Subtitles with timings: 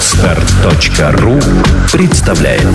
[0.00, 1.38] Отстар.ру
[1.92, 2.66] представляет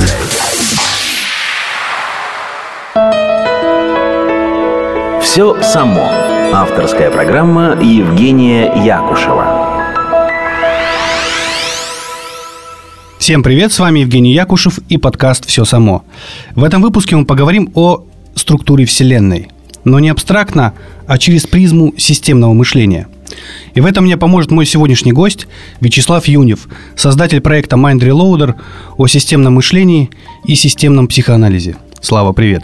[5.23, 6.07] Все само.
[6.53, 9.81] Авторская программа Евгения Якушева.
[13.17, 16.05] Всем привет, с вами Евгений Якушев и подкаст «Все само».
[16.53, 18.03] В этом выпуске мы поговорим о
[18.35, 19.49] структуре Вселенной,
[19.83, 20.75] но не абстрактно,
[21.07, 23.07] а через призму системного мышления–
[23.73, 25.47] и в этом мне поможет мой сегодняшний гость
[25.81, 28.55] Вячеслав Юнев, создатель проекта Mind Reloader
[28.97, 30.09] о системном мышлении
[30.45, 31.75] и системном психоанализе.
[32.01, 32.63] Слава, привет.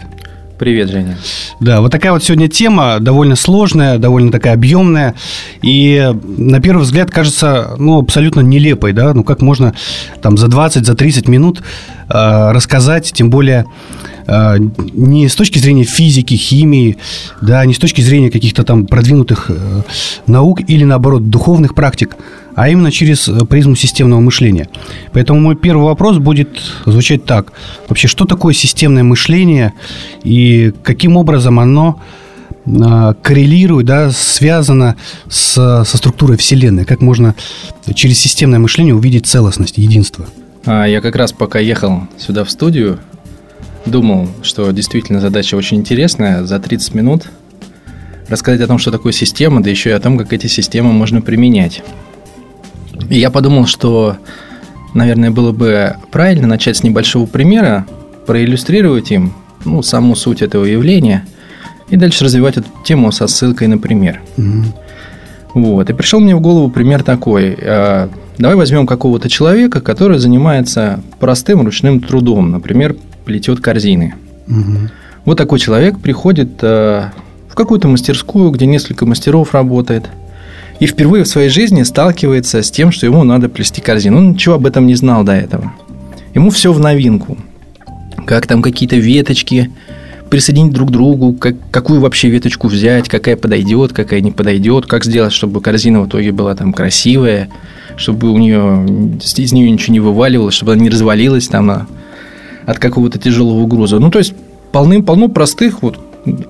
[0.62, 1.18] Привет, Женя.
[1.58, 5.16] Да, вот такая вот сегодня тема, довольно сложная, довольно такая объемная,
[5.60, 9.74] и на первый взгляд кажется, ну, абсолютно нелепой, да, ну, как можно
[10.22, 11.64] там за 20, за 30 минут
[12.08, 13.66] э, рассказать, тем более
[14.28, 14.58] э,
[14.92, 16.96] не с точки зрения физики, химии,
[17.40, 19.82] да, не с точки зрения каких-то там продвинутых э,
[20.28, 22.16] наук или, наоборот, духовных практик,
[22.54, 24.68] а именно через призму системного мышления.
[25.12, 27.52] Поэтому мой первый вопрос будет звучать так.
[27.88, 29.72] Вообще, что такое системное мышление
[30.22, 32.00] и каким образом оно
[32.66, 34.96] э, коррелирует, да, связано
[35.28, 36.84] с, со структурой Вселенной?
[36.84, 37.34] Как можно
[37.94, 40.26] через системное мышление увидеть целостность, единство?
[40.64, 42.98] А, я как раз пока ехал сюда в студию,
[43.86, 46.44] думал, что действительно задача очень интересная.
[46.44, 47.28] За 30 минут
[48.28, 51.20] рассказать о том, что такое система, да еще и о том, как эти системы можно
[51.20, 51.82] применять.
[53.12, 54.16] И я подумал, что,
[54.94, 57.86] наверное, было бы правильно начать с небольшого примера,
[58.26, 59.34] проиллюстрировать им
[59.66, 61.26] ну, саму суть этого явления
[61.90, 64.22] и дальше развивать эту тему со ссылкой на пример.
[64.38, 64.64] Mm-hmm.
[65.52, 65.90] Вот.
[65.90, 67.54] И пришел мне в голову пример такой.
[67.60, 74.14] А, давай возьмем какого-то человека, который занимается простым ручным трудом, например, плетет корзины.
[74.48, 74.78] Угу.
[75.26, 77.10] Вот такой человек приходит э,
[77.50, 80.08] в какую-то мастерскую, где несколько мастеров работает,
[80.80, 84.18] и впервые в своей жизни сталкивается с тем, что ему надо плести корзину.
[84.18, 85.72] Он ничего об этом не знал до этого.
[86.34, 87.36] Ему все в новинку.
[88.26, 89.70] Как там какие-то веточки
[90.30, 95.04] присоединить друг к другу, как, какую вообще веточку взять, какая подойдет, какая не подойдет, как
[95.04, 97.50] сделать, чтобы корзина в итоге была там красивая,
[97.96, 101.86] чтобы у нее из нее ничего не вываливалось, чтобы она не развалилась там
[102.64, 103.98] от какого-то тяжелого груза.
[103.98, 104.34] Ну, то есть,
[104.72, 105.98] полным-полно простых, вот,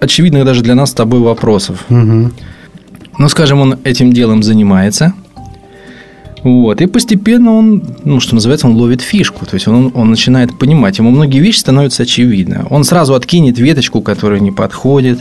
[0.01, 1.85] очевидных даже для нас с тобой вопросов.
[1.91, 2.31] Угу.
[3.19, 5.15] Ну, скажем, он этим делом занимается.
[6.43, 6.81] Вот.
[6.81, 9.47] И постепенно он, ну, что называется, он ловит фишку.
[9.47, 10.99] То есть он, он начинает понимать.
[10.99, 12.65] Ему многие вещи становятся очевидны.
[12.71, 15.21] Он сразу откинет веточку, которая не подходит.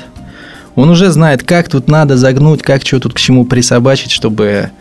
[0.75, 4.71] Он уже знает, как тут надо загнуть, как что тут к чему присобачить, чтобы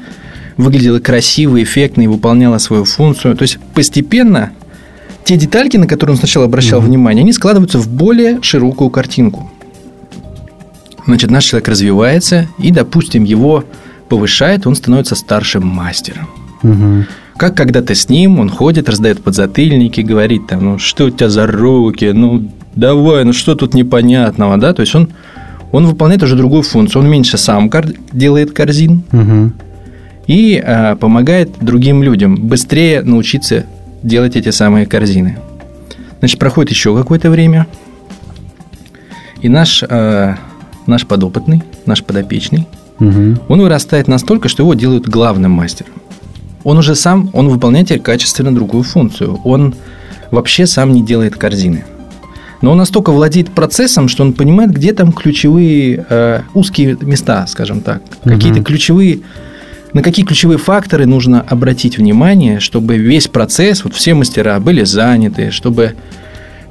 [0.57, 3.37] выглядело красиво, эффектно и выполняло свою функцию.
[3.37, 4.53] То есть постепенно
[5.25, 6.85] те детальки, на которые он сначала обращал mm-hmm.
[6.85, 9.51] внимание, они складываются в более широкую картинку.
[11.07, 13.65] Значит, наш человек развивается, и, допустим, его
[14.09, 16.29] повышает, он становится старшим мастером.
[16.63, 17.07] Угу.
[17.37, 21.47] Как когда-то с ним, он ходит, раздает подзатыльники, говорит там, ну что у тебя за
[21.47, 25.09] руки, ну давай, ну что тут непонятного, да, то есть он,
[25.73, 29.53] он выполняет уже другую функцию, он меньше сам кор- делает корзин угу.
[30.27, 33.65] и а, помогает другим людям быстрее научиться
[34.03, 35.39] делать эти самые корзины.
[36.19, 37.67] Значит, проходит еще какое-то время,
[39.41, 40.35] и наш, э,
[40.87, 42.67] наш подопытный, наш подопечный,
[42.99, 43.37] угу.
[43.49, 45.93] он вырастает настолько, что его делают главным мастером.
[46.65, 49.41] Он уже сам, он выполняет теперь качественно другую функцию.
[49.45, 49.75] Он
[50.31, 51.85] вообще сам не делает корзины.
[52.61, 57.81] Но он настолько владеет процессом, что он понимает, где там ключевые э, узкие места, скажем
[57.81, 58.35] так, угу.
[58.35, 59.21] какие-то ключевые
[59.93, 65.51] на какие ключевые факторы нужно обратить внимание, чтобы весь процесс, вот все мастера были заняты,
[65.51, 65.95] чтобы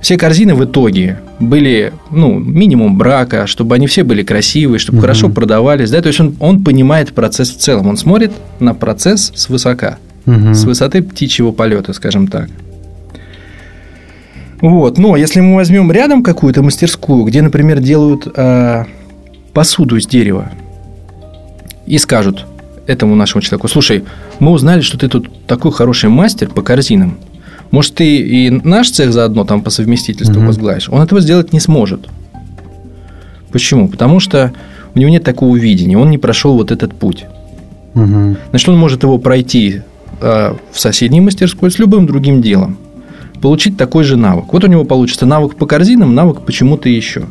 [0.02, 5.02] все корзины в итоге были, ну, минимум брака, чтобы они все были красивые, чтобы угу.
[5.02, 9.32] хорошо продавались, да, то есть он, он понимает процесс в целом, он смотрит на процесс
[9.36, 10.54] с высока, угу.
[10.54, 12.50] с высоты птичьего полета, скажем так.
[14.62, 18.86] Вот, но если мы возьмем рядом какую-то мастерскую, где, например, делают э,
[19.54, 20.52] посуду из дерева,
[21.86, 22.46] и скажут,
[22.86, 24.04] этому нашему человеку, слушай,
[24.40, 27.18] мы узнали, что ты тут такой хороший мастер по корзинам.
[27.72, 30.48] Может, ты и наш цех заодно там по совместительству угу.
[30.48, 30.90] возглавишь?
[30.90, 32.08] Он этого сделать не сможет.
[33.52, 33.88] Почему?
[33.88, 34.54] Потому что
[34.96, 37.26] у него нет такого видения, он не прошел вот этот путь.
[37.96, 38.38] Угу.
[38.50, 39.82] Значит, он может его пройти
[40.22, 42.78] э, в соседней мастерской с любым другим делом,
[43.42, 44.52] получить такой же навык.
[44.52, 47.24] Вот у него получится навык по корзинам, навык почему-то еще.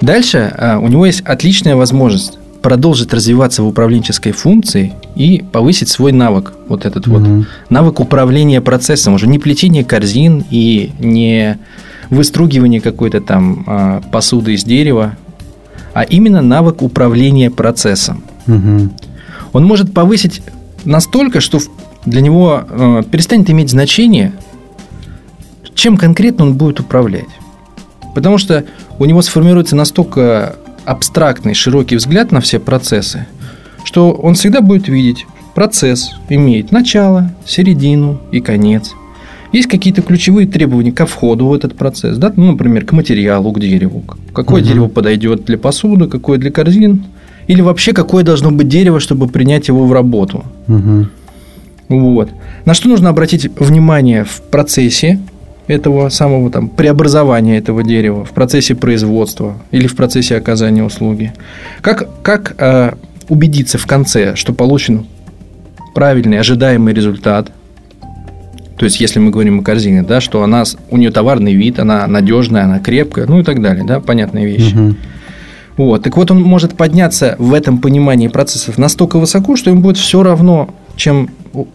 [0.00, 6.12] Дальше э, у него есть отличная возможность продолжить развиваться в управленческой функции и повысить свой
[6.12, 7.18] навык, вот этот угу.
[7.18, 11.58] вот навык управления процессом, уже не плетение корзин и не
[12.10, 15.16] выстругивание какой-то там а, посуды из дерева,
[15.94, 18.22] а именно навык управления процессом.
[18.46, 18.90] Угу.
[19.52, 20.42] Он может повысить
[20.84, 21.60] настолько, что
[22.04, 24.32] для него э, перестанет иметь значение,
[25.74, 27.28] чем конкретно он будет управлять.
[28.14, 28.64] Потому что
[28.98, 30.56] у него сформируется настолько
[30.88, 33.26] абстрактный, широкий взгляд на все процессы,
[33.84, 38.94] что он всегда будет видеть, процесс имеет начало, середину и конец.
[39.52, 42.32] Есть какие-то ключевые требования ко входу в этот процесс, да?
[42.36, 44.02] ну, например, к материалу, к дереву.
[44.32, 44.68] Какое угу.
[44.68, 47.04] дерево подойдет для посуды, какое для корзин,
[47.46, 50.44] или вообще какое должно быть дерево, чтобы принять его в работу.
[50.68, 51.06] Угу.
[51.88, 52.30] Вот.
[52.64, 55.18] На что нужно обратить внимание в процессе
[55.68, 61.32] этого самого там преобразования этого дерева, в процессе производства или в процессе оказания услуги.
[61.82, 62.94] Как, как э,
[63.28, 65.06] убедиться в конце, что получен
[65.94, 67.52] правильный, ожидаемый результат.
[68.76, 72.06] То есть, если мы говорим о корзине, да, что она, у нее товарный вид, она
[72.06, 74.74] надежная, она крепкая, ну и так далее, да, понятные вещи.
[74.74, 74.94] Угу.
[75.78, 76.02] Вот.
[76.02, 80.22] Так вот, он может подняться в этом понимании процессов настолько высоко, что ему будет все
[80.22, 81.30] равно, чем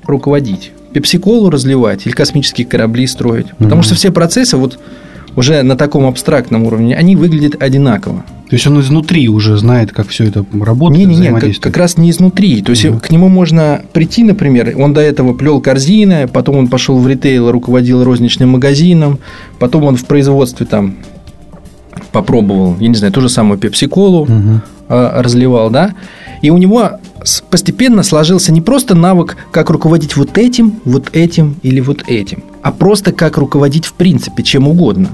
[0.05, 0.71] руководить.
[0.93, 3.47] Пепсиколу разливать или космические корабли строить.
[3.57, 3.83] Потому угу.
[3.83, 4.79] что все процессы, вот
[5.35, 8.23] уже на таком абстрактном уровне, они выглядят одинаково.
[8.49, 11.07] То есть он изнутри уже знает, как все это работает?
[11.07, 12.61] Не, не, не, как, как раз не изнутри.
[12.61, 12.99] То есть угу.
[12.99, 17.51] к нему можно прийти, например, он до этого плел корзины, потом он пошел в ритейл,
[17.51, 19.17] руководил розничным магазином,
[19.57, 20.97] потом он в производстве там
[22.11, 24.61] попробовал, я не знаю, ту же самую пепси-колу угу.
[24.87, 25.95] разливал, да,
[26.43, 26.99] и у него
[27.49, 32.71] постепенно сложился не просто навык, как руководить вот этим, вот этим или вот этим, а
[32.71, 35.09] просто как руководить в принципе чем угодно.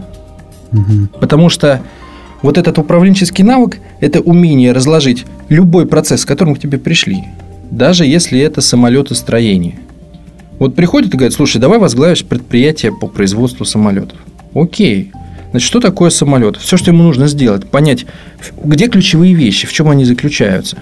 [0.71, 1.19] Угу.
[1.19, 1.81] Потому что
[2.41, 7.25] вот этот управленческий навык– это умение разложить любой процесс, с которым к тебе пришли,
[7.69, 9.79] даже если это самолетостроение.
[10.57, 14.19] Вот приходит и говорит, слушай, давай возглавишь предприятие по производству самолетов.
[14.53, 15.11] Окей.
[15.51, 16.57] Значит, что такое самолет?
[16.57, 18.05] Все, что ему нужно сделать, понять,
[18.63, 20.77] где ключевые вещи, в чем они заключаются.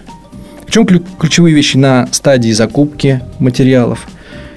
[0.68, 4.06] В чем ключевые вещи на стадии закупки материалов,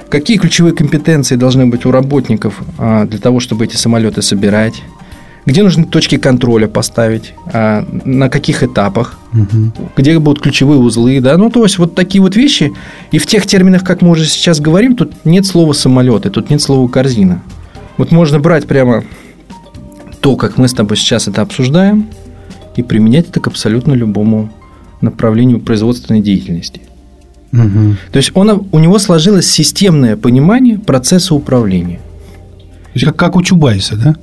[0.09, 4.83] какие ключевые компетенции должны быть у работников а, для того, чтобы эти самолеты собирать,
[5.47, 9.73] где нужны точки контроля поставить, а, на каких этапах, угу.
[9.97, 12.73] где будут ключевые узлы, да, ну то есть вот такие вот вещи.
[13.13, 16.61] И в тех терминах, как мы уже сейчас говорим, тут нет слова самолеты, тут нет
[16.61, 17.41] слова корзина.
[17.97, 19.05] Вот можно брать прямо
[20.21, 22.09] то, как мы с тобой сейчас это обсуждаем,
[22.75, 24.51] и применять это к абсолютно любому
[25.01, 26.83] направлению производственной деятельности.
[27.53, 27.97] Угу.
[28.13, 31.99] То есть он, у него сложилось системное понимание процесса управления.
[31.99, 34.15] То есть как, как у Чубайса, да?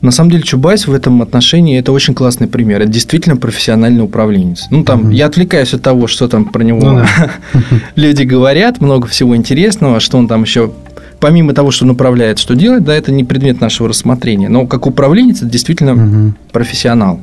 [0.00, 2.82] На самом деле Чубайс в этом отношении это очень классный пример.
[2.82, 4.66] Это действительно профессиональный управленец.
[4.70, 5.10] Ну, там, угу.
[5.10, 7.30] я отвлекаюсь от того, что там про него ну, да.
[7.94, 10.72] люди говорят, много всего интересного, что он там еще
[11.20, 14.48] помимо того, что он управляет, что делает, да, это не предмет нашего рассмотрения.
[14.48, 16.34] Но как управленец, это действительно угу.
[16.50, 17.20] профессионал.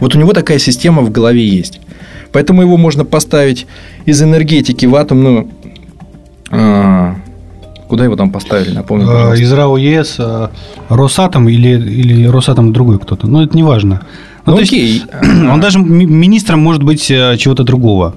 [0.00, 1.80] Вот у него такая система в голове есть.
[2.32, 3.66] Поэтому его можно поставить
[4.04, 5.48] из энергетики в атомную
[6.50, 7.16] а,
[7.88, 9.42] Куда его там поставили, напомню, а, пожалуйста.
[9.42, 10.50] Из РАО ЕС а,
[10.88, 13.28] Росатом или, или Росатом другой кто-то.
[13.28, 14.02] Ну, это не важно.
[14.44, 14.94] Ну, ну, окей.
[14.94, 18.16] Есть, он даже министром может быть э, чего-то другого.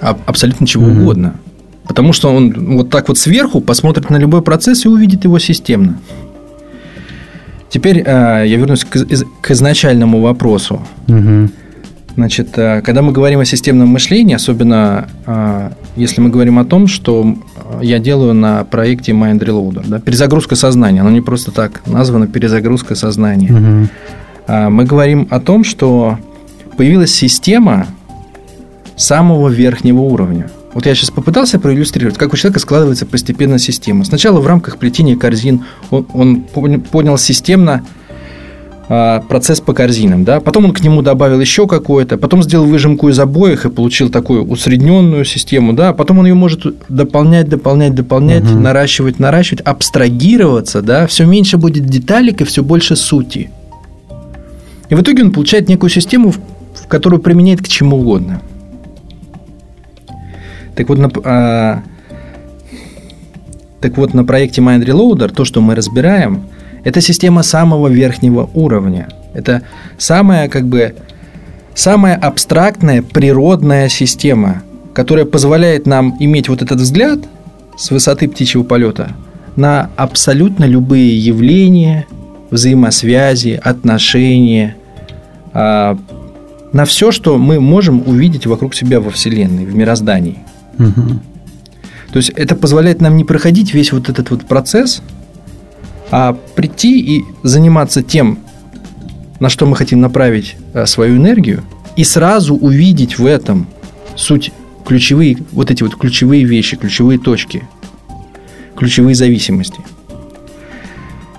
[0.00, 1.02] Абсолютно чего угу.
[1.02, 1.34] угодно.
[1.86, 5.98] Потому что он вот так вот сверху посмотрит на любой процесс и увидит его системно.
[7.70, 8.98] Теперь э, я вернусь к,
[9.40, 10.82] к изначальному вопросу.
[11.08, 11.48] Угу.
[12.16, 16.88] Значит, э, когда мы говорим о системном мышлении, особенно э, если мы говорим о том,
[16.88, 17.36] что
[17.80, 22.96] я делаю на проекте Mind Reloader, да, перезагрузка сознания, оно не просто так названо перезагрузка
[22.96, 23.52] сознания.
[23.52, 24.68] Угу.
[24.70, 26.18] Мы говорим о том, что
[26.76, 27.86] появилась система
[28.96, 30.50] самого верхнего уровня.
[30.72, 34.04] Вот я сейчас попытался проиллюстрировать, как у человека складывается постепенно система.
[34.04, 37.84] Сначала в рамках плетения корзин он, он понял системно
[38.92, 43.08] а, процесс по корзинам, да, потом он к нему добавил еще какое-то, потом сделал выжимку
[43.08, 48.42] из обоих и получил такую усредненную систему, да, потом он ее может дополнять, дополнять, дополнять,
[48.42, 48.58] угу.
[48.58, 53.50] наращивать, наращивать, абстрагироваться, да, все меньше будет деталек и все больше сути.
[54.88, 58.42] И в итоге он получает некую систему, в которую применяет к чему угодно.
[60.74, 61.82] Так вот, на, а,
[63.80, 66.44] так вот, на проекте Mind Reloader то, что мы разбираем–
[66.84, 69.08] это система самого верхнего уровня.
[69.34, 69.62] Это
[69.98, 70.94] самая, как бы,
[71.74, 74.62] самая абстрактная природная система,
[74.92, 77.20] которая позволяет нам иметь вот этот взгляд
[77.76, 79.10] с высоты птичьего полета
[79.56, 82.06] на абсолютно любые явления,
[82.50, 84.76] взаимосвязи, отношения,
[85.52, 85.98] а,
[86.72, 90.38] на все, что мы можем увидеть вокруг себя во Вселенной, в мироздании.
[90.80, 91.20] Угу.
[92.12, 95.02] То есть это позволяет нам не проходить весь вот этот вот процесс–
[96.10, 98.38] а прийти и заниматься тем,
[99.38, 101.62] на что мы хотим направить э, свою энергию,
[101.96, 103.66] и сразу увидеть в этом
[104.16, 104.52] суть
[104.84, 107.62] ключевые, вот эти вот ключевые вещи, ключевые точки.
[108.76, 109.80] ключевые зависимости.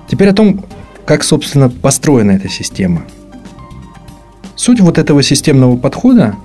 [0.07, 0.63] Теперь о том,
[1.05, 3.03] как, собственно, построена эта система.
[4.55, 6.35] Суть вот этого системного подхода,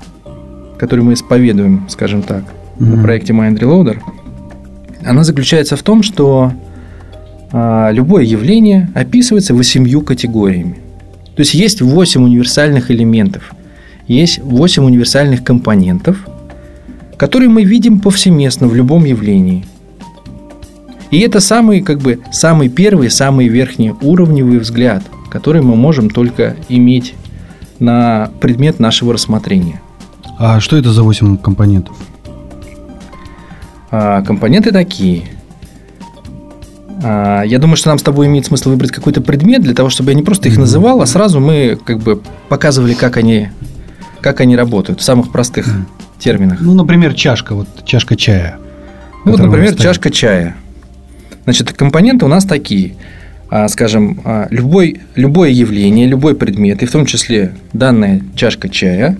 [0.79, 2.45] который мы исповедуем, скажем так,
[2.79, 2.97] mm-hmm.
[2.97, 3.99] на проекте Mind Reloader,
[5.05, 6.53] она заключается в том, что
[7.53, 10.79] а, любое явление описывается восемью категориями.
[11.37, 13.53] То есть есть восемь универсальных элементов,
[14.09, 16.27] есть восемь универсальных компонентов,
[17.17, 19.65] которые мы видим повсеместно в любом явлении.
[21.11, 26.57] И это самый, как бы, самый первый, самый верхний уровневый взгляд, который мы можем только
[26.69, 27.15] иметь
[27.79, 29.81] на предмет нашего рассмотрения.
[30.39, 31.97] А что это за восемь компонентов?
[33.91, 35.25] А, компоненты такие–
[37.03, 40.11] а, я думаю, что нам с тобой имеет смысл выбрать какой-то предмет для того, чтобы
[40.11, 43.49] я не просто их называл, а сразу мы как бы показывали, как они,
[44.21, 45.69] как они работают в самых простых
[46.19, 46.61] терминах.
[46.61, 48.59] Ну, например, чашка, вот чашка чая.
[49.25, 50.57] Ну, вот, например, чашка чая.
[51.45, 52.95] Значит, компоненты у нас такие.
[53.49, 59.17] А, скажем, любой, любое явление, любой предмет, и в том числе данная чашка чая,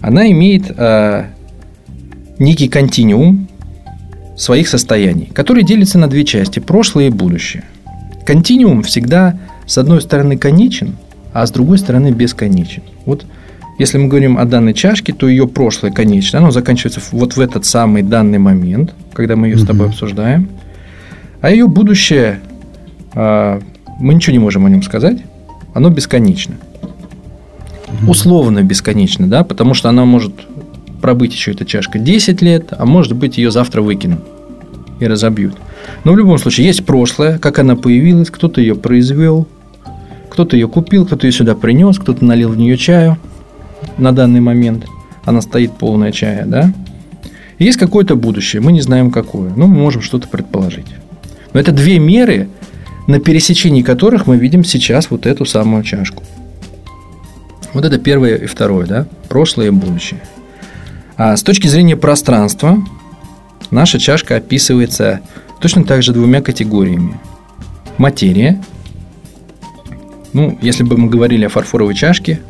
[0.00, 0.76] она имеет
[2.38, 3.47] некий континуум,
[4.38, 7.64] своих состояний, который делится на две части– прошлое и будущее.
[8.24, 10.96] Континуум всегда с одной стороны конечен,
[11.32, 12.82] а с другой стороны бесконечен.
[13.04, 13.26] Вот
[13.78, 17.64] если мы говорим о данной чашке, то ее прошлое конечно, оно заканчивается вот в этот
[17.64, 20.48] самый данный момент, когда мы ее с тобой обсуждаем.
[21.40, 22.40] А ее будущее,
[23.14, 23.60] а,
[23.98, 25.18] мы ничего не можем о нем сказать,
[25.74, 26.54] оно бесконечно.
[28.06, 30.32] Условно бесконечно, да, потому что она может
[31.00, 34.20] пробыть еще эта чашка 10 лет, а может быть ее завтра выкинут
[35.00, 35.54] и разобьют.
[36.04, 39.46] Но в любом случае есть прошлое, как она появилась, кто-то ее произвел,
[40.30, 43.16] кто-то ее купил, кто-то ее сюда принес, кто-то налил в нее чаю
[43.96, 44.86] на данный момент.
[45.24, 46.72] Она стоит полная чая, да?
[47.58, 50.86] И есть какое-то будущее, мы не знаем какое, но мы можем что-то предположить.
[51.52, 52.48] Но это две меры,
[53.06, 56.22] на пересечении которых мы видим сейчас вот эту самую чашку.
[57.72, 59.06] Вот это первое и второе, да?
[59.28, 60.20] Прошлое и будущее.
[61.18, 62.78] А с точки зрения пространства,
[63.72, 65.20] наша чашка описывается
[65.60, 67.18] точно так же двумя категориями.
[67.98, 68.62] Материя.
[70.32, 72.40] Ну, если бы мы говорили о фарфоровой чашке,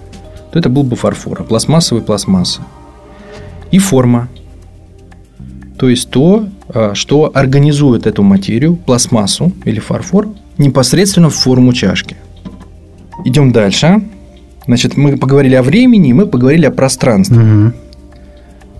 [0.52, 2.60] то это был бы фарфор, а пластмассовый пластмасса.
[3.70, 4.28] И форма.
[5.78, 12.16] То есть то, а, что организует эту материю, пластмассу или фарфор, непосредственно в форму чашки.
[13.24, 14.02] Идем дальше.
[14.66, 17.38] Значит, мы поговорили о времени, мы поговорили о пространстве.
[17.38, 17.72] Угу.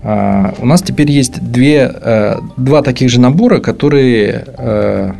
[0.03, 5.11] А, у нас теперь есть две, э, два таких же набора, которые, э,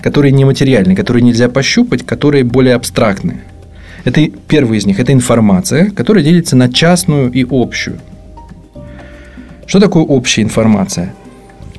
[0.00, 3.40] которые нематериальные, которые нельзя пощупать, которые более абстрактные.
[4.04, 7.98] Это первый из них– это информация, которая делится на частную и общую.
[9.66, 11.12] Что такое общая информация?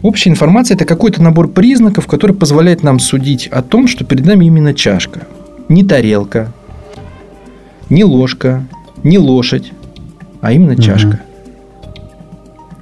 [0.01, 4.45] Общая информация– это какой-то набор признаков, который позволяет нам судить о том, что перед нами
[4.45, 5.21] именно чашка.
[5.69, 6.51] Не тарелка,
[7.89, 8.67] не ложка,
[9.03, 9.71] не лошадь,
[10.41, 11.21] а именно чашка.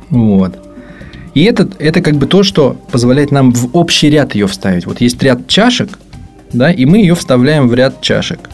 [0.10, 0.58] Вот.
[1.34, 4.86] И это, это как бы то, что позволяет нам в общий ряд ее вставить.
[4.86, 6.00] Вот есть ряд чашек,
[6.54, 8.50] да, и мы ее вставляем в ряд чашек.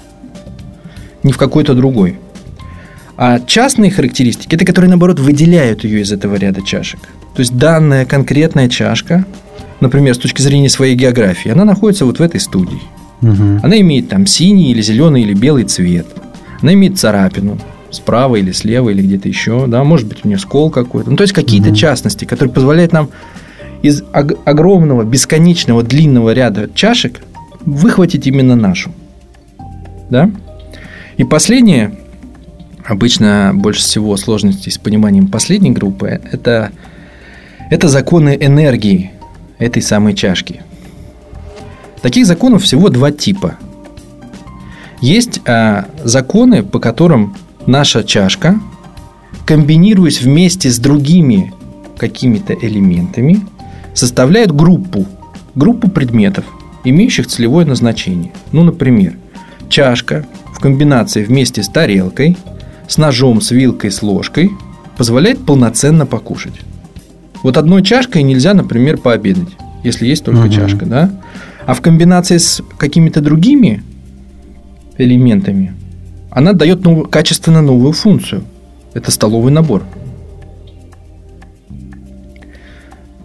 [1.24, 2.17] Не в какой-то другой.
[3.17, 7.00] А частные характеристики– это которые, наоборот, выделяют ее из этого ряда чашек.
[7.36, 9.25] То есть, данная конкретная чашка,
[9.79, 12.81] например, с точки зрения своей географии, она находится вот в этой студии.
[13.22, 13.60] Угу.
[13.62, 16.08] Она имеет там синий или зеленый или белый цвет.
[16.62, 17.60] Она имеет царапину
[17.91, 21.24] справа или слева или где-то еще, да, может быть у нее скол какой-то, ну то
[21.24, 21.75] есть какие-то угу.
[21.75, 23.10] частности, которые позволяют нам
[23.81, 27.21] из огромного, бесконечного, длинного ряда чашек
[27.62, 28.91] выхватить именно нашу,
[30.10, 30.31] да.
[31.17, 31.95] И последнее,
[32.86, 36.71] обычно больше всего сложностей с пониманием последней группы, это
[37.71, 39.12] это законы энергии
[39.57, 40.62] этой самой чашки.
[42.01, 43.55] Таких законов всего два типа.
[45.00, 47.36] Есть а, законы, по которым
[47.67, 48.59] наша чашка,
[49.45, 51.53] комбинируясь вместе с другими
[51.97, 53.41] какими-то элементами,
[53.93, 55.05] составляет группу,
[55.55, 56.45] группу предметов,
[56.83, 58.31] имеющих целевое назначение.
[58.51, 59.17] Ну, например,
[59.69, 62.37] чашка в комбинации вместе с тарелкой,
[62.87, 64.51] с ножом, с вилкой, с ложкой
[64.97, 66.59] позволяет полноценно покушать.
[67.43, 69.49] Вот одной чашкой нельзя, например, пообедать,
[69.83, 70.53] если есть только угу.
[70.53, 71.11] чашка, да?
[71.65, 73.83] А в комбинации с какими-то другими
[74.97, 75.73] элементами
[76.31, 78.43] она дает новую, качественно новую функцию.
[78.93, 79.83] Это столовый набор.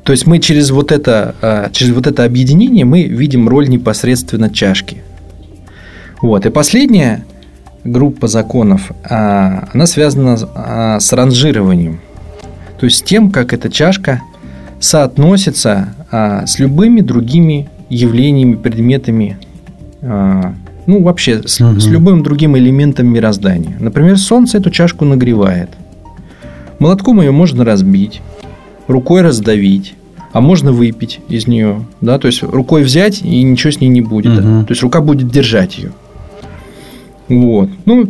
[0.02, 4.50] То есть мы через вот это, а, через вот это объединение мы видим роль непосредственно
[4.50, 5.02] чашки.
[6.20, 6.46] Вот.
[6.46, 7.24] И последняя
[7.84, 12.00] группа законов, а, она связана а, с ранжированием.
[12.78, 14.22] То есть с тем, как эта чашка
[14.78, 19.38] соотносится с любыми другими явлениями, предметами,
[20.86, 21.80] ну, вообще с, Мгм.
[21.80, 23.76] с любым другим элементом мироздания.
[23.80, 25.70] Например, солнце эту чашку нагревает.
[26.78, 28.20] Молотком ее можно разбить,
[28.86, 29.94] рукой раздавить,
[30.32, 31.84] а можно выпить из нее.
[32.00, 32.18] Да?
[32.18, 34.32] То есть рукой взять и ничего с ней не будет.
[34.38, 34.66] Мгм.
[34.66, 35.92] То есть рука будет держать ее.
[37.28, 37.70] Вот.
[37.86, 38.08] Ну,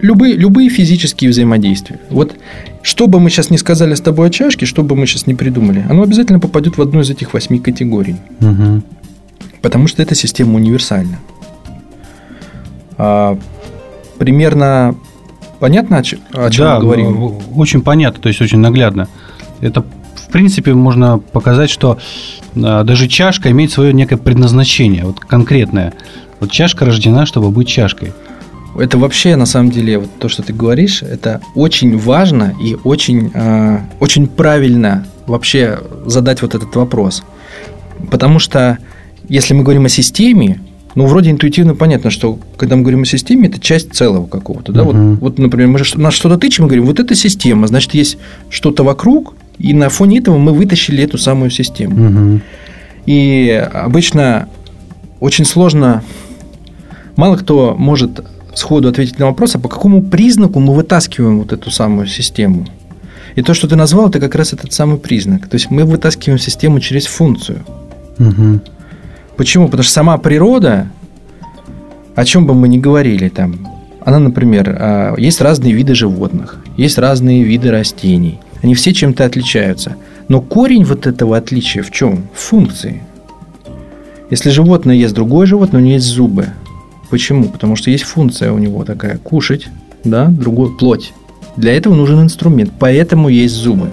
[0.00, 2.00] любые, любые физические взаимодействия.
[2.10, 2.34] Вот
[2.82, 5.34] что бы мы сейчас не сказали с тобой о чашке, что бы мы сейчас не
[5.34, 8.16] придумали, оно обязательно попадет в одну из этих восьми категорий.
[8.40, 8.82] Мгм.
[9.62, 11.18] Потому что эта система универсальна.
[13.02, 13.38] А,
[14.18, 14.94] примерно
[15.58, 17.34] понятно, о, чем да, мы говорим?
[17.56, 19.08] очень понятно, то есть очень наглядно.
[19.62, 19.82] Это,
[20.14, 21.96] в принципе, можно показать, что
[22.54, 25.94] а, даже чашка имеет свое некое предназначение, вот конкретное.
[26.40, 28.12] Вот чашка рождена, чтобы быть чашкой.
[28.78, 33.30] Это вообще, на самом деле, вот то, что ты говоришь, это очень важно и очень,
[33.32, 37.22] э, очень правильно вообще задать вот этот вопрос.
[38.10, 38.76] Потому что,
[39.28, 40.60] если мы говорим о системе,
[40.94, 44.72] ну, вроде интуитивно понятно, что когда мы говорим о системе, это часть целого какого-то.
[44.72, 44.84] Да?
[44.84, 45.14] Мгм.
[45.14, 48.18] Вот, вот, например, мы же на что-то тычем и говорим, вот это система, значит, есть
[48.48, 51.96] что-то вокруг, и на фоне этого мы вытащили эту самую систему.
[51.96, 52.42] Мгм.
[53.06, 54.48] И обычно
[55.20, 56.02] очень сложно,
[57.16, 61.70] мало кто может сходу ответить на вопрос, а по какому признаку мы вытаскиваем вот эту
[61.70, 62.66] самую систему.
[63.36, 65.48] И то, что ты назвал, это как раз этот самый признак.
[65.48, 67.60] То есть мы вытаскиваем систему через функцию.
[68.18, 68.60] Мгм.
[69.40, 69.68] Почему?
[69.68, 70.88] Потому что сама природа,
[72.14, 73.66] о чем бы мы ни говорили там,
[74.04, 78.38] она, например, а, есть разные виды животных, есть разные виды растений.
[78.60, 79.96] Они все чем-то отличаются.
[80.28, 82.28] Но корень вот этого отличия в чем?
[82.34, 83.02] В функции.
[84.28, 86.48] Если животное ест другое животное, у него есть зубы.
[87.08, 87.48] Почему?
[87.48, 89.68] Потому что есть функция у него такая– кушать,
[90.04, 91.14] да, другую плоть.
[91.56, 93.90] Для этого нужен инструмент, поэтому есть зубы.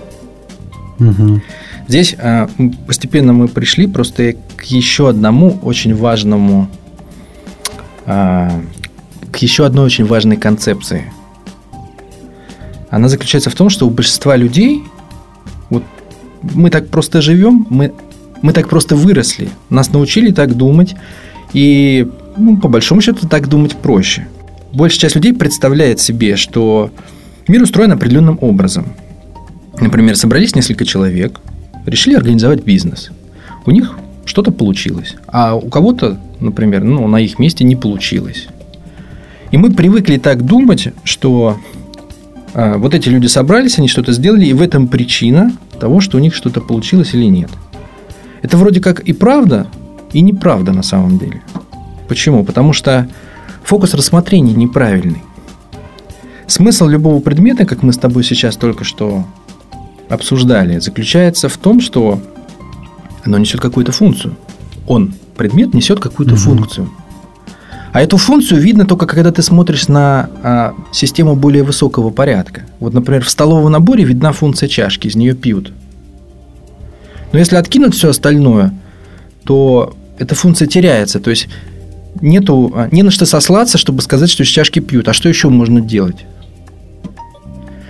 [0.99, 1.41] Мгм.
[1.87, 2.49] Здесь а,
[2.85, 6.67] постепенно мы пришли просто к еще одному очень важному,
[8.05, 8.51] а,
[9.31, 11.11] к еще одной очень важной концепции.
[12.89, 14.83] Она заключается в том, что у большинства людей,
[15.69, 15.83] вот
[16.41, 17.93] мы так просто живем, мы,
[18.41, 20.95] мы так просто выросли, нас научили так думать,
[21.53, 24.27] и ну, по большому счету так думать проще.
[24.73, 26.91] Большая часть людей представляет себе, что
[27.47, 28.87] мир устроен определенным образом.
[29.79, 31.39] Например, собрались несколько человек,
[31.87, 33.09] решили организовать бизнес.
[33.65, 38.47] У них что-то получилось, а у кого-то, например, ну, на их месте не получилось.
[39.51, 41.57] И мы привыкли так думать, что
[42.53, 46.19] а, вот эти люди собрались, они что-то сделали, и в этом причина того, что у
[46.19, 47.49] них что-то получилось или нет.
[48.41, 49.67] Это вроде как и правда,
[50.11, 51.41] и неправда на самом деле.
[52.07, 52.43] Почему?
[52.43, 53.07] Потому что
[53.63, 55.23] фокус рассмотрения неправильный.
[56.47, 59.25] Смысл любого предмета, как мы с тобой сейчас только что
[60.09, 62.21] обсуждали, заключается в том, что
[63.23, 64.35] оно несет какую-то функцию.
[64.87, 66.41] Он, предмет, несет какую-то Мгм.
[66.41, 66.89] функцию.
[67.93, 72.61] А эту функцию видно только когда ты смотришь на а, систему более высокого порядка.
[72.79, 75.71] Вот, например, в столовом наборе видна функция чашки, из нее пьют.
[77.31, 78.73] Но если откинуть все остальное,
[79.43, 81.19] то эта функция теряется.
[81.19, 81.47] То есть
[82.21, 85.07] нету, а, не на что сослаться, чтобы сказать, что из чашки пьют.
[85.07, 86.25] А что еще можно делать?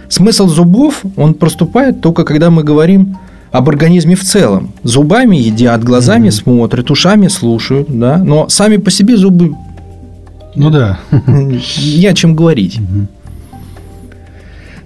[0.09, 3.17] Смысл зубов, он проступает только когда мы говорим
[3.51, 4.71] об организме в целом.
[4.83, 6.31] Зубами едят, глазами Мгм.
[6.31, 8.17] смотрят, ушами слушают, да.
[8.17, 9.55] Но сами по себе зубы
[10.55, 10.99] Ну да.
[11.27, 12.79] не о чем говорить.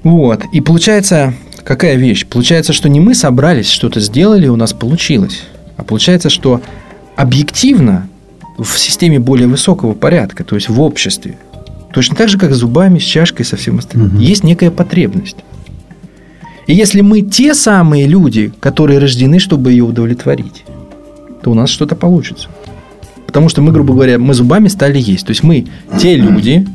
[0.03, 0.41] Вот.
[0.51, 2.25] И получается, какая вещь?
[2.25, 5.43] Получается, что не мы собрались, что-то сделали, у нас получилось.
[5.77, 6.61] А получается, что
[7.15, 8.07] объективно
[8.57, 11.37] в системе более высокого порядка, то есть в обществе,
[11.93, 14.19] точно так же, как с зубами, с чашкой, со всем остальным, Мгм.
[14.19, 15.37] есть некая потребность.
[16.67, 20.63] И если мы те самые люди, которые рождены, чтобы ее удовлетворить,
[21.43, 22.47] то у нас что-то получится.
[23.25, 25.25] Потому что мы, грубо говоря, мы зубами стали есть.
[25.25, 25.65] То есть мы
[25.99, 26.65] те люди,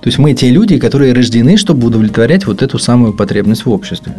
[0.00, 4.12] то есть мы те люди, которые рождены, чтобы удовлетворять вот эту самую потребность в обществе.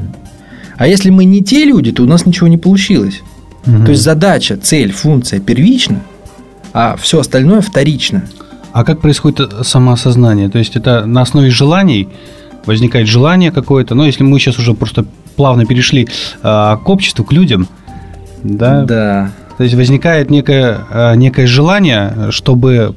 [0.78, 3.22] А если мы не те люди, то у нас ничего не получилось.
[3.66, 3.86] Мгм.
[3.86, 6.02] То есть задача, цель, функция первична,
[6.72, 8.24] а все остальное вторично.
[8.74, 10.50] А как происходит э, самоосознание?
[10.50, 12.10] То есть это на основе желаний
[12.66, 13.96] возникает желание какое-то.
[13.96, 15.06] Но если мы сейчас уже просто
[15.36, 16.08] плавно перешли
[16.42, 17.68] а, к обществу, к людям,
[18.44, 19.32] да, Да.
[19.58, 22.94] то есть возникает некое, а, некое желание, чтобы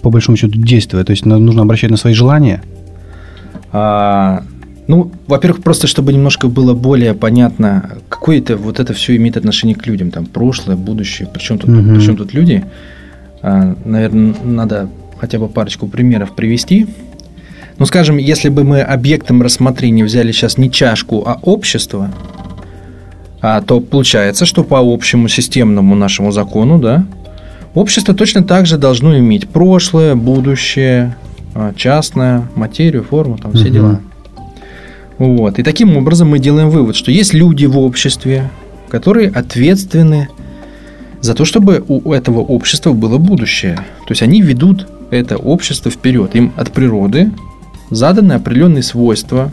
[0.00, 1.06] по большому счету действовать.
[1.06, 2.62] То есть нужно обращать на свои желания.
[3.72, 4.42] А,
[4.88, 9.76] ну, во-первых, просто чтобы немножко было более понятно, какое это вот это все имеет отношение
[9.76, 11.94] к людям, там прошлое, будущее, причем тут, Мгм.
[11.94, 12.64] причем тут люди.
[13.42, 14.88] А, наверное, надо
[15.22, 16.88] хотя бы парочку примеров привести.
[17.78, 22.10] Ну, скажем, если бы мы объектом рассмотрения взяли сейчас не чашку, а общество,
[23.40, 27.06] а, то получается, что по общему системному нашему закону, да,
[27.72, 31.16] общество точно так же должно иметь прошлое, будущее,
[31.54, 33.72] а, частное, материю, форму, там все Мгм.
[33.72, 34.00] дела.
[35.18, 35.60] Вот.
[35.60, 38.50] И таким образом мы делаем вывод, что есть люди в обществе,
[38.88, 40.26] которые ответственны
[41.20, 43.76] за то, чтобы у этого общества было будущее.
[43.76, 46.34] То есть они ведут это общество вперед.
[46.34, 47.30] Им от природы
[47.90, 49.52] заданы определенные свойства,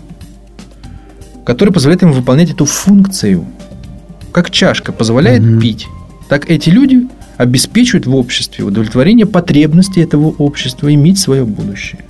[1.46, 3.46] которые позволяют им выполнять эту функцию.
[4.32, 5.60] Как чашка позволяет Мгм.
[5.60, 5.88] пить,
[6.30, 12.02] так эти люди обеспечивают в обществе удовлетворение потребностей этого общества иметь свое будущее.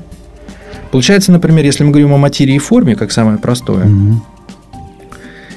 [0.91, 4.21] Получается, например, если мы говорим о материи и форме, как самое простое, Мгм.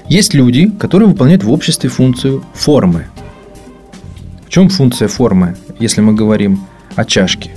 [0.08, 3.06] есть люди, которые выполняют в обществе функцию формы.
[4.46, 6.60] В чем функция формы, если мы говорим
[6.94, 7.50] о чашке?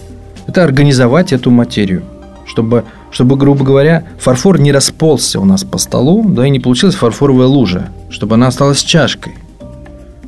[0.48, 2.04] Это организовать эту материю,
[2.46, 6.96] чтобы, чтобы, грубо говоря, фарфор не расползся у нас по столу, да, и не получилась
[6.96, 9.34] фарфоровая лужа, чтобы она осталась чашкой.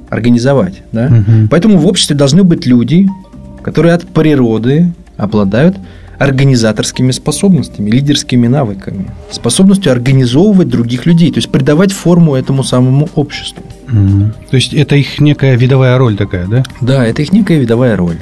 [0.10, 1.10] Организовать, да?
[1.10, 1.50] Мгм.
[1.50, 3.08] Поэтому в обществе должны быть люди,
[3.62, 5.78] которые от природы обладают
[6.18, 13.64] организаторскими способностями, лидерскими навыками, способностью организовывать других людей, то есть придавать форму этому самому обществу.
[13.88, 14.34] Мгм.
[14.50, 16.64] То есть это их некая видовая роль такая, да?
[16.82, 18.18] Да, это их некая видовая роль.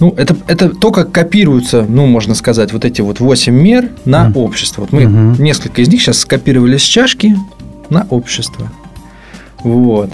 [0.00, 4.24] Ну, это, это то, как копируются, ну, можно сказать, вот эти вот 8 мер на
[4.28, 4.36] Мгм.
[4.38, 4.82] общество.
[4.82, 5.42] Вот мы Мгм.
[5.42, 7.36] несколько из них сейчас скопировали с чашки
[7.90, 8.70] на общество.
[9.62, 10.10] Вот.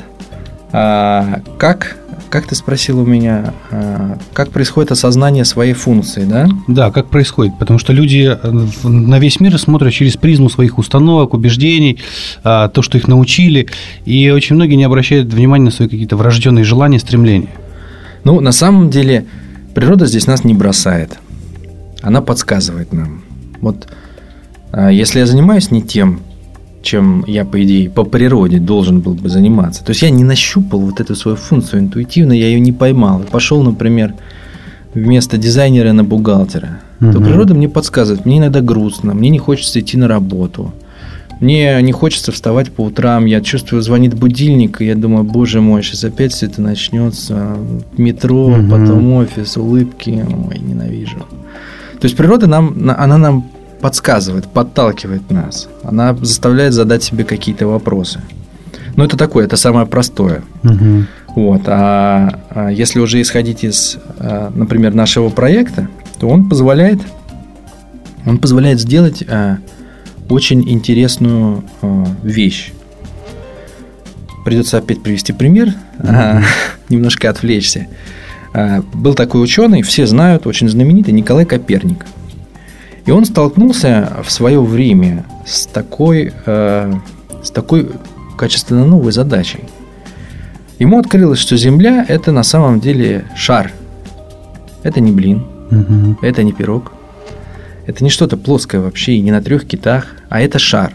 [0.72, 1.96] А, как,
[2.28, 6.46] как ты спросил у меня, а, как происходит осознание своей функции, да?
[6.68, 7.58] Да, как происходит?
[7.58, 8.50] Потому что люди э,
[8.86, 11.98] на весь мир смотрят через призму своих установок, убеждений,
[12.44, 13.66] а, то, что их научили,
[14.04, 17.48] и очень многие не обращают внимания на свои какие-то врожденные желания, стремления.
[18.24, 19.24] Ну, на самом деле,
[19.74, 21.18] природа здесь нас не бросает.
[22.02, 23.22] Она подсказывает нам.
[23.60, 23.88] Вот
[24.72, 26.20] а, если я занимаюсь не тем,
[26.82, 30.80] чем я, по идее, по природе должен был бы заниматься, то есть я не нащупал
[30.80, 33.22] вот эту свою функцию интуитивно, я ее не поймал.
[33.30, 34.14] Пошел, например,
[34.94, 37.24] вместо дизайнера на бухгалтера, то Мгм.
[37.24, 40.72] природа мне подсказывает, мне иногда грустно, мне не хочется идти на работу.
[41.40, 45.82] Мне не хочется вставать по утрам, я чувствую, звонит будильник, и я думаю, боже мой,
[45.82, 47.56] сейчас опять все это начнется.
[47.96, 48.70] Метро, Мгм.
[48.70, 51.18] потом офис, улыбки, ой, ненавижу.
[51.18, 53.48] То есть природа нам, на- она нам
[53.80, 55.68] подсказывает, подталкивает нас.
[55.82, 58.20] Она заставляет задать себе какие-то вопросы.
[58.96, 60.42] Но это такое, это самое простое.
[60.62, 61.06] Мгм.
[61.34, 61.62] Вот.
[61.66, 67.00] А, а если уже исходить из, а, например, нашего проекта, то он позволяет,
[68.26, 69.56] он позволяет сделать а,
[70.30, 72.72] очень интересную а, вещь.
[74.44, 76.40] Придется опять привести пример, а,
[76.88, 77.88] немножко отвлечься.
[78.54, 82.06] А, Был такой ученый, все знают, очень знаменитый, Николай Коперник.
[83.06, 86.94] И он столкнулся в свое время с такой, э,
[87.42, 87.90] с такой
[88.36, 89.64] качественно новой задачей.
[90.78, 93.72] Ему открылось, что Земля– это на самом деле шар.
[94.82, 96.18] Это не блин, Мгм.
[96.22, 96.92] это не пирог.
[97.86, 100.92] Это не что-то плоское вообще, и не на трех китах, а это шар.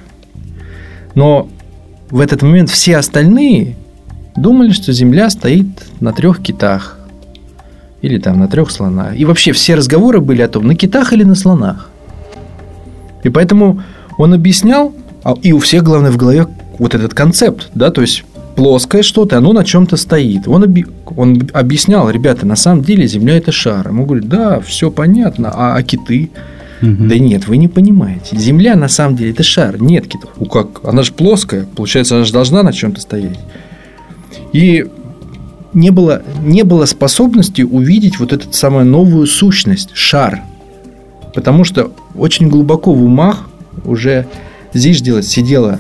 [1.14, 1.50] Но
[2.10, 3.76] в этот момент все остальные
[4.36, 5.68] думали, что Земля стоит
[6.00, 7.00] на трех китах.
[8.02, 9.18] Или там на трех слонах.
[9.18, 11.90] И вообще все разговоры были о том, на китах или на слонах.
[13.24, 13.82] И поэтому
[14.18, 14.94] он объяснял,
[15.24, 18.24] а- и у всех, главное, в голове вот этот концепт, да, то есть
[18.56, 20.48] плоское что-то, оно на чем-то стоит.
[20.48, 20.86] Он, оби-
[21.18, 23.88] он объяснял, ребята, на самом деле Земля это шар.
[23.88, 26.30] Ему говорят, да, все понятно, а, а киты?
[26.82, 27.08] Мгм.
[27.08, 28.38] Да нет, вы не понимаете.
[28.38, 29.82] Земля на самом деле это шар.
[29.82, 30.32] Нет китов.
[30.38, 30.84] Ну как?
[30.84, 31.66] Она же плоская.
[31.76, 33.40] Получается, она же должна на чем-то стоять.
[34.52, 34.86] И
[35.74, 40.42] не было, не было способности увидеть вот эту самую новую сущность, шар.
[41.34, 43.50] Потому что очень глубоко в умах
[43.84, 44.28] уже
[44.74, 45.80] здесь делать сидело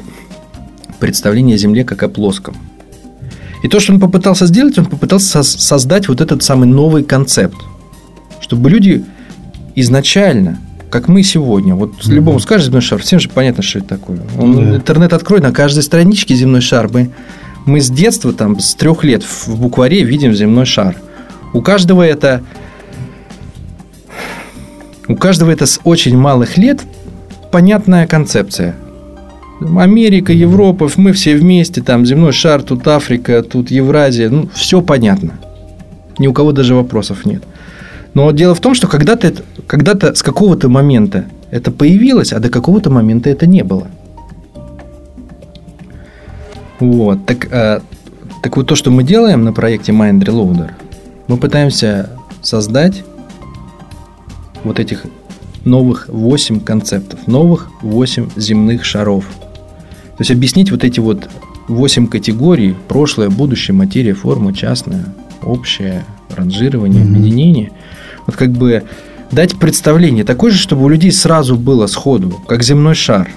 [0.99, 2.55] представление о Земле как о плоском.
[3.63, 7.57] И то, что он попытался сделать, он попытался создать вот этот самый новый концепт.
[8.41, 9.03] Чтобы люди
[9.75, 12.15] изначально, как мы сегодня, вот с Мгм.
[12.15, 14.19] любому скажешь земной шар, всем же понятно, что это такое.
[14.39, 14.75] Он, Да.
[14.77, 16.89] Интернет открой, на каждой страничке земной шар.
[16.91, 17.09] Мы,
[17.65, 20.95] мы с детства, там, с трех лет в букваре видим земной шар.
[21.53, 22.41] У каждого это...
[25.07, 26.81] У каждого это с очень малых лет
[27.51, 28.75] понятная концепция.
[29.77, 35.39] Америка, Европа, мы все вместе, там земной шар, тут Африка, тут Евразия, ну, все понятно.
[36.17, 37.43] Ни у кого даже вопросов нет.
[38.15, 39.33] Но дело в том, что когда-то,
[39.67, 43.87] когда-то с какого-то момента это появилось, а до какого-то момента это не было.
[46.79, 47.25] Вот.
[47.25, 47.81] Так, э,
[48.41, 50.71] так вот то, что мы делаем на проекте Mind Reloader,
[51.27, 52.09] мы пытаемся
[52.41, 53.03] создать
[54.63, 55.05] вот этих
[55.65, 59.25] новых 8 концептов, новых 8 земных шаров.
[60.17, 61.27] То есть объяснить вот эти вот
[61.67, 62.75] восемь категорий.
[62.87, 65.05] Прошлое, будущее, материя, форма, частное,
[65.43, 67.15] общее, ранжирование, Мгм.
[67.15, 67.71] объединение.
[68.25, 68.83] Вот как бы
[69.31, 73.29] дать представление такое же, чтобы у людей сразу было сходу, как земной шар.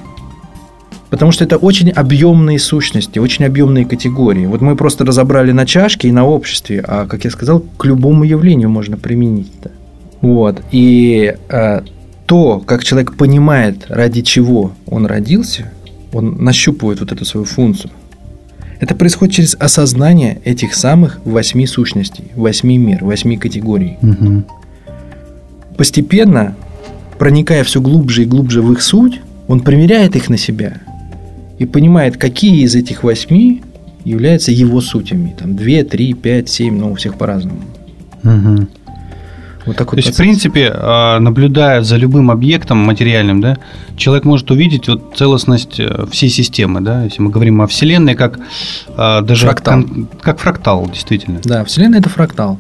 [1.10, 4.46] Потому что это очень объемные сущности, очень объемные категории.
[4.46, 8.24] Вот мы просто разобрали на чашке и на обществе, а, как я сказал, к любому
[8.24, 9.70] явлению можно применить это.
[10.20, 10.62] Вот.
[10.70, 11.80] И э,
[12.26, 15.72] то, как человек понимает, ради чего он родился,
[16.12, 17.90] он нащупывает вот эту свою функцию.
[18.80, 23.96] Это происходит через осознание этих самых восьми сущностей, восьми мер, восьми категорий.
[24.02, 24.44] Мгм.
[25.78, 26.56] Постепенно,
[27.18, 30.74] проникая все глубже и глубже в их суть, он примеряет их на себя
[31.58, 33.62] и понимает, какие из этих восьми
[34.04, 35.34] являются его сутями.
[35.38, 37.60] Там две, три, пять, семь, ну, у всех по-разному.
[38.24, 38.68] Мгм.
[39.66, 40.16] Вот такой То есть, в процесс.
[40.16, 43.58] принципе, а, наблюдая за любым объектом материальным, да,
[43.96, 48.40] человек может увидеть вот целостность э, всей системы, да, если мы говорим о Вселенной, как
[48.96, 49.74] а, даже Фрактал.
[49.82, 51.40] кон- как фрактал, действительно.
[51.44, 52.58] Да, Вселенная это фрактал.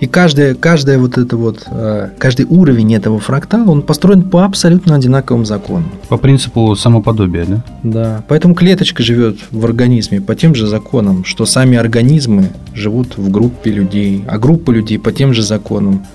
[0.00, 4.94] И каждая, каждая вот это вот, э, каждый уровень этого фрактала, он построен по абсолютно
[4.94, 5.90] одинаковым законам.
[6.08, 7.64] По принципу самоподобия, да?
[7.82, 13.28] Да, поэтому клеточка живет в организме по тем же законам, что сами организмы живут в
[13.30, 16.06] группе людей, а группа людей по тем же законам.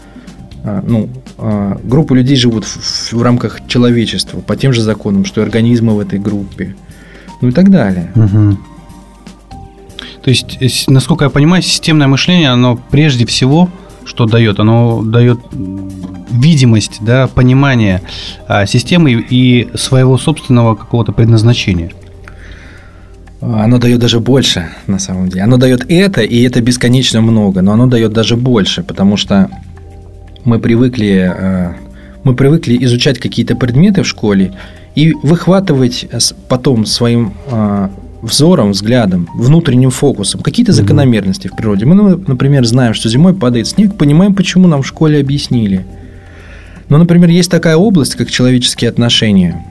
[0.63, 5.41] А, ну, а, группа людей живут в, в рамках человечества по тем же законам, что
[5.41, 6.73] и организмы в этой группе.
[7.41, 8.11] Ну и так далее.
[8.15, 8.57] Мгм.
[10.23, 13.69] То есть, э, насколько я понимаю, системное мышление, оно прежде всего,
[14.05, 15.39] что дает, оно дает
[16.31, 18.01] видимость, да, понимание
[18.47, 21.91] а, системы и своего собственного какого-то предназначения.
[23.41, 25.43] А, Оно дает даже больше, на самом деле.
[25.43, 29.49] Оно дает это, и это бесконечно много, но оно дает даже больше, потому что
[30.43, 31.73] мы привыкли, э,
[32.23, 34.53] мы привыкли изучать какие-то предметы в школе
[34.95, 36.07] и выхватывать
[36.47, 37.89] потом своим э,
[38.23, 40.81] взором, взглядом, внутренним фокусом какие-то Мгм.
[40.81, 41.85] закономерности в природе.
[41.85, 45.85] Мы, ну, например, знаем, что зимой падает снег, понимаем, почему нам в школе объяснили.
[46.89, 49.63] Но, например, есть такая область, как человеческие отношения,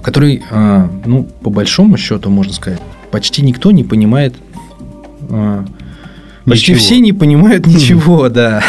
[0.00, 4.34] в которой, э, ну, по большому счету, можно сказать, почти никто не понимает.
[5.28, 5.64] э,
[6.46, 6.84] Почти Ничего.
[6.84, 8.62] все не понимают ничего, да.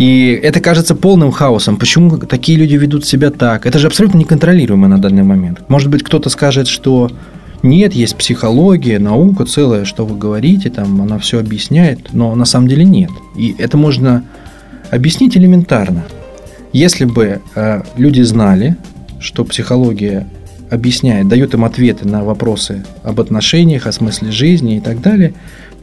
[0.00, 1.76] И это кажется полным хаосом.
[1.76, 3.66] Почему такие люди ведут себя так?
[3.66, 5.68] Это же абсолютно неконтролируемо на данный момент.
[5.68, 7.10] Может быть, кто-то скажет, что
[7.62, 12.68] нет, есть психология, наука целая, что вы говорите, там она все объясняет, но на самом
[12.68, 13.10] деле нет.
[13.36, 14.24] И это можно
[14.90, 16.06] объяснить элементарно.
[16.72, 18.78] Если бы э, люди знали,
[19.18, 20.26] что психология
[20.70, 25.34] объясняет, дает им ответы на вопросы об отношениях, о смысле жизни и так далее,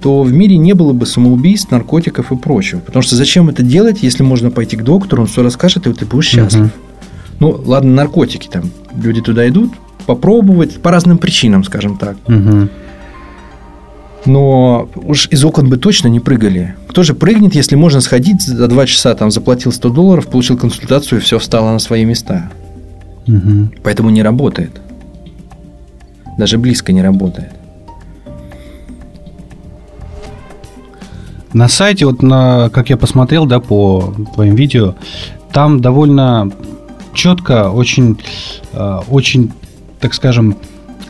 [0.02, 2.80] то в мире не было бы самоубийств, наркотиков и прочего.
[2.80, 6.06] Потому что зачем это делать, если можно пойти к доктору, он все расскажет, и ты
[6.06, 6.62] будешь счастлив.
[6.62, 6.72] Мгм.
[7.40, 8.72] Ну, ладно, наркотики там.
[8.96, 9.74] Люди туда идут,
[10.06, 12.18] попробовать по разным причинам, скажем так.
[12.28, 12.70] Мгм.
[14.26, 16.76] Но уж из окон бы точно не прыгали.
[16.88, 21.20] Кто же прыгнет, если можно сходить за два часа, там заплатил 100 долларов, получил консультацию,
[21.20, 22.52] и все встало на свои места.
[23.26, 23.72] Мгм.
[23.84, 24.72] Поэтому не работает.
[26.38, 27.52] Даже близко не работает.
[31.54, 34.96] На сайте, вот на, как я посмотрел, да, по твоим видео,
[35.52, 36.52] там довольно
[37.14, 38.20] четко, очень,
[38.74, 39.52] э, очень,
[40.00, 40.56] так скажем,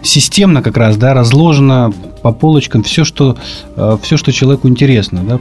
[0.02, 3.38] системно как раз, да, разложено по полочкам все, что,
[3.76, 5.40] э, все, что человеку интересно, да,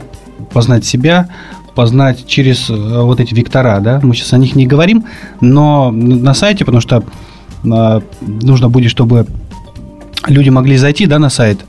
[0.51, 1.29] познать себя,
[1.75, 5.05] познать через э, вот эти вектора, да, мы сейчас о них не говорим,
[5.41, 7.03] но на сайте, потому что
[7.63, 9.25] нужно будет, чтобы
[10.27, 11.65] люди могли зайти, да, на сайт,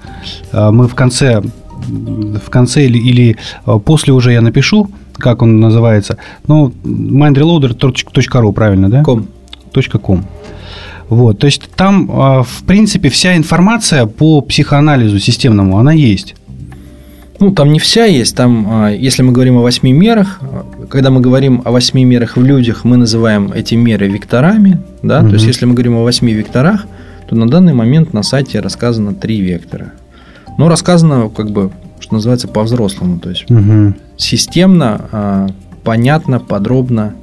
[0.53, 1.43] мы в конце
[1.89, 6.17] в конце или, или э, после уже я напишу, как он называется.
[6.47, 9.03] Ну, mindreloader.ru, правильно, да?
[9.03, 9.27] Ком.
[10.03, 10.25] .com.
[11.09, 16.35] Вот, то есть там, э, в принципе, вся информация по психоанализу системному, она есть.
[17.41, 18.35] Ну, там не вся есть.
[18.35, 22.37] Там, а, если мы говорим о восьми мерах, а, когда мы говорим о восьми мерах
[22.37, 24.81] в людях, мы называем эти меры векторами.
[25.03, 25.21] Да?
[25.21, 25.29] Мгм.
[25.29, 26.87] То есть, если мы говорим о восьми векторах,
[27.29, 29.93] то на данный момент на сайте рассказано три вектора.
[30.59, 33.19] Но рассказано, как бы, что называется, по-взрослому.
[33.19, 33.95] То есть, Мгм.
[34.17, 35.47] системно, а,
[35.85, 37.15] понятно, подробно,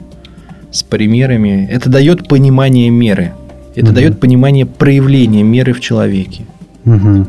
[0.71, 1.67] с примерами.
[1.71, 3.33] Это дает понимание меры.
[3.75, 3.95] Это Мгм.
[3.95, 6.45] дает понимание проявления меры в человеке.
[6.85, 7.27] Мгм.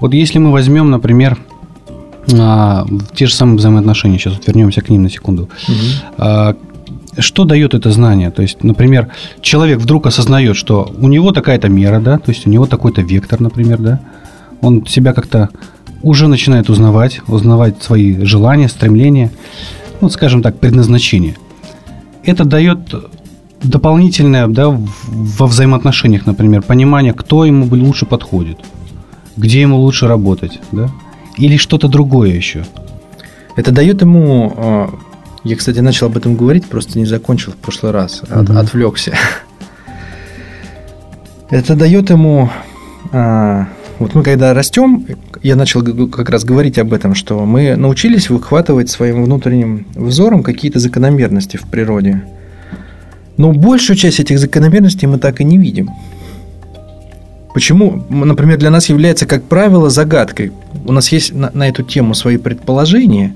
[0.00, 1.36] Вот если мы возьмем, например,
[2.38, 5.48] а, те же самые взаимоотношения, сейчас вот вернемся к ним на секунду.
[6.16, 6.54] А,
[7.18, 8.30] Что дает это знание?
[8.30, 9.08] То есть, например,
[9.40, 13.40] человек вдруг осознает, что у него такая-то мера, да, то есть у него такой-то вектор,
[13.40, 14.00] например, да,
[14.60, 15.48] он себя как-то
[16.02, 19.30] уже начинает узнавать, узнавать свои желания, стремления,
[20.00, 21.36] ну, скажем так, предназначение.
[22.22, 22.94] Это дает
[23.62, 28.58] дополнительное да, во взаимоотношениях, например, понимание, кто ему лучше подходит,
[29.36, 30.88] где ему лучше работать, да?
[31.36, 32.64] Или что-то другое еще?
[33.56, 34.90] Это дает ему...
[35.44, 38.58] А, я, кстати, начал об этом говорить, просто не закончил в прошлый раз, от, угу.
[38.58, 39.14] отвлекся.
[41.50, 42.50] Это дает ему...
[43.12, 45.06] А, вот мы когда растем,
[45.42, 50.78] я начал как раз говорить об этом, что мы научились выхватывать своим внутренним взором какие-то
[50.78, 52.22] закономерности в природе.
[53.36, 55.90] Но большую часть этих закономерностей мы так и не видим.
[57.54, 60.52] Почему, например, для нас является, как правило, загадкой.
[60.86, 63.34] У нас есть на, на эту тему свои предположения,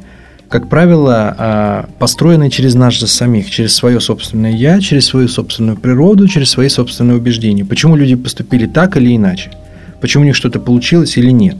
[0.52, 5.76] как правило, а, построенные через нас же самих, через свое собственное я, через свою собственную
[5.76, 7.64] природу, через свои собственные убеждения.
[7.64, 9.50] Почему люди поступили так или иначе?
[10.00, 11.56] Почему у них что-то получилось или нет?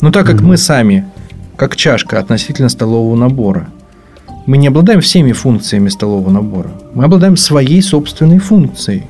[0.00, 0.44] Но так как mm-hmm.
[0.46, 1.06] мы сами,
[1.56, 3.68] как чашка относительно столового набора–
[4.46, 6.72] мы не обладаем всеми функциями столового набора.
[6.94, 9.04] Мы обладаем своей собственной функцией,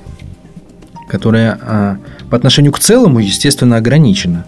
[1.09, 1.97] которая а,
[2.29, 4.45] по отношению к целому, естественно, ограничена.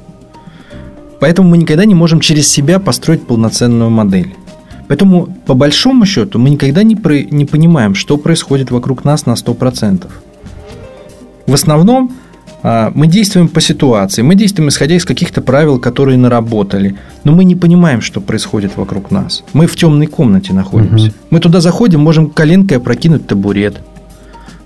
[1.21, 4.35] Поэтому мы никогда не можем через себя построить полноценную модель.
[4.93, 9.33] Поэтому, по большому счету, мы никогда не, про, не понимаем, что происходит вокруг нас на
[9.33, 10.07] 100%.
[11.47, 12.13] В основном
[12.63, 17.45] а, мы действуем по ситуации, мы действуем исходя из каких-то правил, которые наработали, но мы
[17.45, 19.45] не понимаем, что происходит вокруг нас.
[19.55, 21.07] Мы в темной комнате находимся.
[21.07, 21.15] Угу.
[21.31, 23.81] Мы туда заходим, можем коленкой опрокинуть табурет,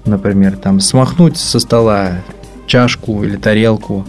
[0.06, 2.14] например, там смахнуть со стола
[2.66, 4.04] чашку или тарелку,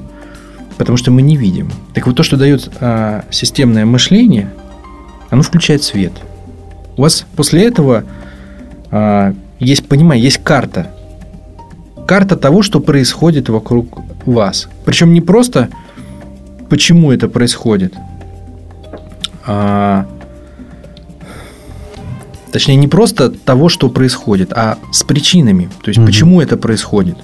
[0.80, 1.70] потому что мы не видим.
[1.94, 4.50] Так вот то, что дает а, системное мышление,
[5.30, 6.14] оно включает свет.
[6.96, 8.04] У вас после этого
[8.92, 10.92] а, есть понимание, есть карта
[12.08, 14.70] карта того, что происходит вокруг вас.
[14.86, 15.70] Причем не просто
[16.70, 17.94] почему это происходит,
[19.46, 20.08] а,
[22.52, 25.70] точнее не просто того, что происходит, а с причинами.
[25.84, 26.08] То есть угу.
[26.08, 27.18] почему это происходит.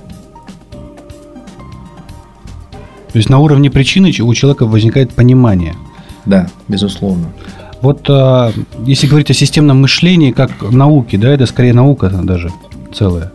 [3.11, 5.75] То есть на уровне причины у человека возникает понимание.
[6.25, 7.31] Да, безусловно.
[7.83, 8.53] Вот а,
[8.85, 12.49] если говорить о системном мышлении как науке, да, это скорее наука даже
[12.93, 13.33] целая.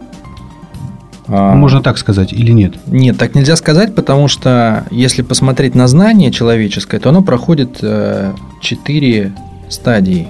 [1.27, 2.73] А, Можно так сказать или нет?
[2.87, 8.33] Нет, так нельзя сказать, потому что если посмотреть на знание человеческое, то оно проходит э,
[8.63, 9.35] четыре
[9.69, 10.29] стадии.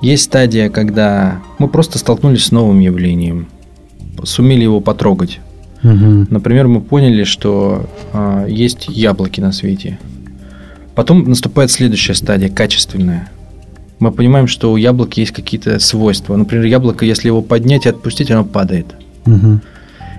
[0.00, 3.48] Есть стадия, когда мы просто столкнулись с новым явлением,
[4.22, 5.40] сумели его потрогать.
[5.82, 6.28] Угу.
[6.30, 9.98] Например, мы поняли, что э, есть яблоки на свете.
[10.94, 13.30] Потом наступает следующая стадия, качественная.
[13.98, 16.36] Мы понимаем, что у яблока есть какие-то свойства.
[16.36, 18.86] Например, яблоко, если его поднять и отпустить, оно падает.
[19.26, 19.60] Угу.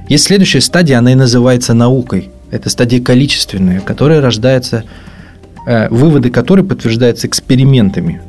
[0.10, 2.30] Есть следующая стадия, она и называется наукой.
[2.50, 4.84] Это стадия количественная, которая рождается,
[5.68, 8.22] э, выводы которой подтверждаются экспериментами.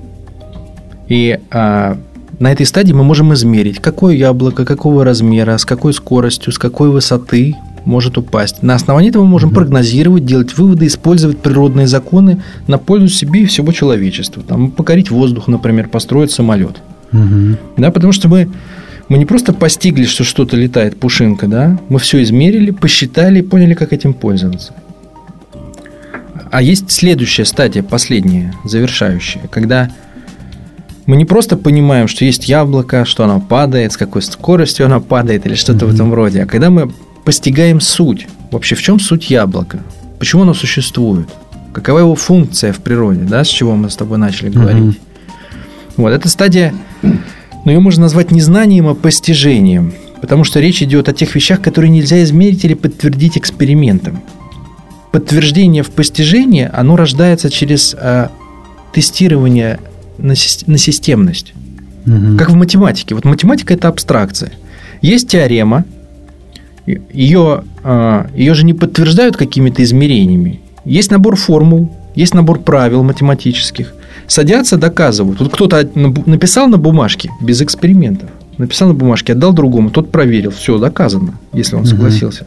[1.09, 1.96] И э,
[2.38, 6.90] на этой стадии мы можем измерить, какое яблоко, какого размера, с какой скоростью, с какой
[6.90, 7.54] высоты
[7.85, 8.62] может упасть.
[8.62, 9.57] На основании этого мы можем угу.
[9.57, 14.42] прогнозировать, делать выводы, использовать природные законы на пользу себе и всего человечества.
[14.42, 16.77] Там, покорить воздух, например, построить самолет.
[17.12, 17.57] Угу.
[17.77, 18.49] Да, потому что мы
[19.09, 21.79] мы не просто постигли, что что-то летает, пушинка, да?
[21.90, 24.73] Мы все измерили, посчитали и поняли, как этим пользоваться.
[26.51, 29.90] А есть следующая стадия, последняя, завершающая, когда
[31.07, 35.44] мы не просто понимаем, что есть яблоко, что оно падает, с какой скоростью оно падает
[35.47, 35.90] или что-то mm-hmm.
[35.90, 36.90] в этом роде, а когда мы
[37.25, 38.27] постигаем суть.
[38.51, 39.81] Вообще, в чем суть яблока?
[40.19, 41.29] Почему оно существует?
[41.73, 44.95] Какова его функция в природе, да, с чего мы с тобой начали говорить?
[44.97, 45.93] Mm-hmm.
[45.97, 46.73] Вот, эта стадия
[47.65, 51.61] но ее можно назвать не знанием, а постижением, потому что речь идет о тех вещах,
[51.61, 54.23] которые нельзя измерить или подтвердить экспериментом.
[55.13, 58.29] Подтверждение в постижении, оно рождается через э,
[58.93, 59.79] тестирование
[60.19, 60.35] на,
[60.67, 61.55] на системность.
[62.07, 62.37] Угу.
[62.37, 63.15] Как в математике.
[63.15, 64.53] Вот математика– это абстракция.
[65.01, 65.85] Есть теорема,
[66.87, 70.61] ее, э, ее же не подтверждают какими-то измерениями.
[70.85, 73.94] Есть набор формул, есть набор правил математических
[74.27, 75.40] садятся, доказывают.
[75.40, 78.30] Вот кто-то написал на бумажке без экспериментов.
[78.59, 82.47] Написал на бумажке, отдал другому, тот проверил, все доказано, если он согласился.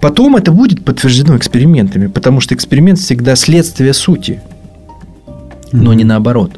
[0.00, 4.40] Потом это будет подтверждено экспериментами, потому что эксперимент всегда следствие сути,
[5.72, 6.52] но не наоборот.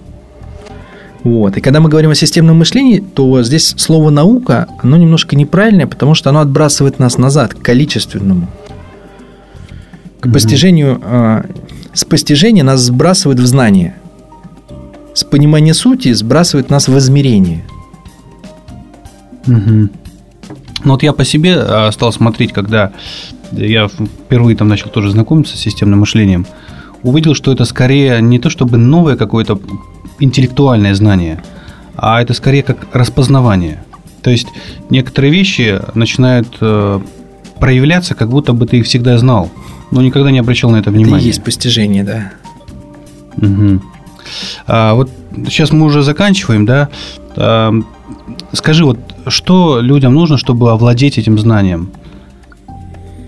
[1.22, 1.56] Вот.
[1.56, 6.14] И когда мы говорим о системном мышлении, то здесь слово наука, оно немножко неправильное, потому
[6.14, 8.48] что оно отбрасывает нас назад к количественному,
[10.20, 11.44] к постижению а,
[11.92, 13.94] с постижения нас сбрасывает в знание.
[15.14, 17.64] С понимания сути сбрасывает нас в измерение.
[19.46, 19.88] Угу.
[20.84, 22.92] Ну вот я по себе а, стал смотреть, когда
[23.52, 26.46] я впервые там начал тоже знакомиться с системным мышлением,
[27.02, 29.60] увидел, что это скорее не то чтобы новое какое-то
[30.20, 31.42] интеллектуальное знание,
[31.96, 33.82] а это скорее как распознавание.
[34.22, 34.48] То есть
[34.90, 37.00] некоторые вещи начинают э,
[37.58, 39.50] проявляться, как будто бы ты их всегда знал,
[39.90, 41.16] но никогда не обращал на это внимания.
[41.16, 42.32] Это и есть постижение, да.
[43.36, 43.80] Угу.
[44.66, 45.10] А, вот
[45.48, 46.88] сейчас мы уже заканчиваем, да?
[47.36, 47.72] А,
[48.52, 51.90] скажи, вот что людям нужно, чтобы овладеть этим знанием?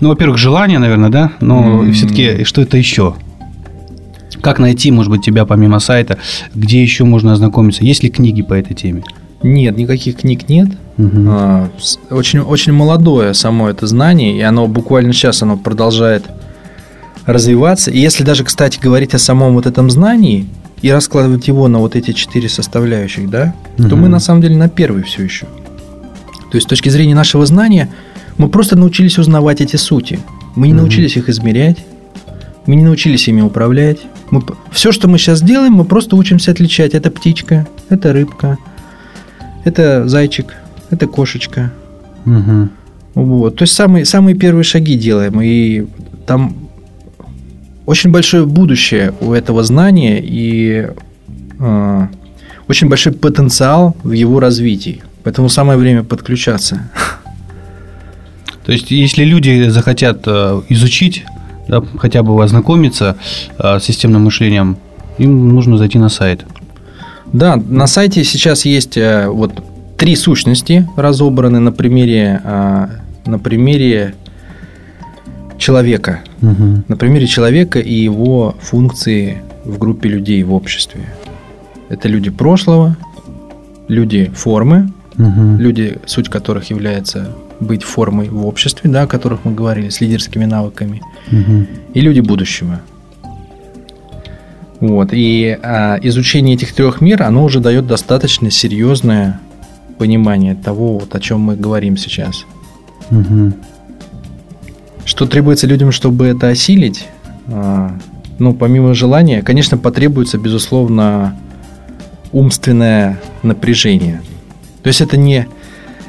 [0.01, 1.93] Ну, во-первых, желание, наверное, да, но mm-hmm.
[1.93, 3.15] все-таки что это еще?
[4.41, 6.19] Как найти, может быть, тебя помимо сайта?
[6.55, 7.85] Где еще можно ознакомиться?
[7.85, 9.05] Есть ли книги по этой теме?
[9.43, 10.69] Нет, никаких книг нет.
[10.99, 11.69] Угу.
[12.11, 16.25] Очень, очень молодое само это знание, и оно буквально сейчас оно продолжает
[17.27, 17.91] развиваться.
[17.91, 20.47] И если даже, кстати, говорить о самом вот этом знании
[20.81, 23.89] и раскладывать его на вот эти четыре составляющих, да, угу.
[23.89, 25.47] то мы на самом деле на первый все еще.
[26.51, 27.89] То есть с точки зрения нашего знания
[28.39, 30.21] мы просто научились узнавать эти сути.
[30.55, 30.83] Мы не угу.
[30.83, 31.79] научились их измерять,
[32.67, 33.99] мы не научились ими управлять.
[34.31, 36.95] Мы, все, что мы сейчас делаем, мы просто учимся отличать.
[36.95, 38.59] Это птичка, это рыбка,
[39.65, 40.55] это зайчик,
[40.91, 41.73] это кошечка.
[42.27, 42.69] Угу.
[43.15, 43.57] Вот.
[43.57, 45.41] То есть самые, самые первые шаги делаем.
[45.43, 45.87] И
[46.27, 46.55] там
[47.87, 50.89] очень большое будущее у этого знания и
[51.59, 52.07] э,
[52.69, 55.03] очень большой потенциал в его развитии.
[55.25, 56.89] Поэтому самое время подключаться.
[58.65, 61.25] То есть, если люди захотят э, изучить,
[61.69, 63.17] да, хотя бы ознакомиться
[63.59, 64.77] э, с системным мышлением,
[65.19, 66.45] им нужно зайти на сайт.
[67.33, 69.53] Да, на сайте сейчас есть э, вот
[69.97, 74.15] три сущности разобраны на примере, на примере
[75.63, 76.21] человека.
[76.43, 76.85] Угу.
[76.89, 81.03] На примере человека и его функции в группе людей в обществе.
[81.89, 82.97] Это люди прошлого,
[83.89, 85.57] люди формы, угу.
[85.59, 87.29] люди, суть которых является
[87.61, 91.67] быть формой в обществе, да, о которых мы говорили, с лидерскими навыками, угу.
[91.95, 92.81] и люди будущего.
[94.81, 95.11] Вот.
[95.13, 99.41] И а, изучение этих трех мир, оно уже дает достаточно серьезное
[99.99, 102.45] понимание того, вот, о чем мы говорим сейчас.
[103.11, 103.53] Угу.
[105.05, 107.07] Что требуется людям, чтобы это осилить?
[107.47, 107.97] А,
[108.39, 111.37] ну, помимо желания, конечно, потребуется, безусловно,
[112.33, 114.21] умственное напряжение.
[114.83, 115.47] То есть это не,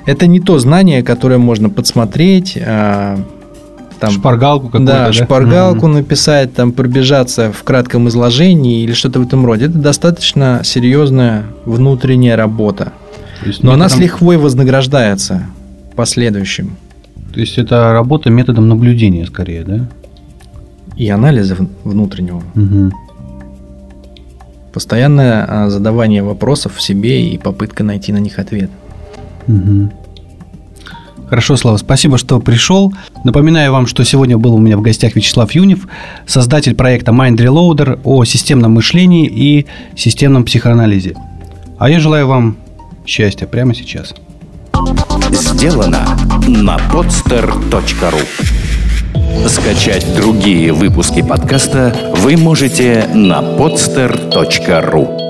[0.06, 3.20] это не то знание, которое можно подсмотреть, а,
[4.00, 5.14] там, шпаргалку какую-то, да, да?
[5.14, 5.96] шпаргалку угу.
[5.96, 9.66] написать, там пробежаться в кратком изложении или что-то в этом роде.
[9.66, 12.92] Это достаточно серьезная внутренняя работа.
[13.62, 15.48] Но она с лихвой вознаграждается
[15.96, 16.76] последующим.
[17.34, 19.90] То есть это работа методом наблюдения скорее, да?
[20.96, 22.44] И анализа внутреннего.
[22.56, 22.92] Угу.
[24.72, 28.70] Постоянное а, задавание вопросов в себе и попытка найти на них ответ.
[29.48, 29.92] Угу.
[31.30, 32.94] Хорошо, Слава, спасибо, что пришел.
[33.24, 35.88] Напоминаю вам, что сегодня был у меня в гостях Вячеслав Юнев,
[36.28, 39.66] создатель проекта Mind Reloader о системном мышлении и
[39.96, 41.16] системном психоанализе.
[41.80, 42.58] А я желаю вам
[43.06, 44.14] счастья прямо сейчас.
[45.32, 46.06] Сделано
[46.48, 48.22] на podster.ru
[49.48, 55.23] Скачать другие выпуски подкаста вы можете на podster.ru